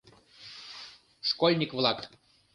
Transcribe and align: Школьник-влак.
Школьник-влак. 1.29 1.99